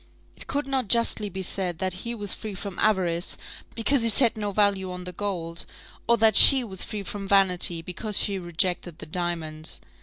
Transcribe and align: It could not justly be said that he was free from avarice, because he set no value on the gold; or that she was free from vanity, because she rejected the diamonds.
It 0.35 0.47
could 0.47 0.65
not 0.65 0.87
justly 0.87 1.29
be 1.29 1.43
said 1.43 1.77
that 1.77 1.93
he 2.01 2.15
was 2.15 2.33
free 2.33 2.55
from 2.55 2.79
avarice, 2.79 3.37
because 3.75 4.01
he 4.01 4.09
set 4.09 4.35
no 4.35 4.51
value 4.51 4.91
on 4.91 5.03
the 5.03 5.11
gold; 5.11 5.67
or 6.07 6.17
that 6.17 6.35
she 6.35 6.63
was 6.63 6.83
free 6.83 7.03
from 7.03 7.27
vanity, 7.27 7.83
because 7.83 8.17
she 8.17 8.39
rejected 8.39 8.97
the 8.97 9.05
diamonds. 9.05 9.79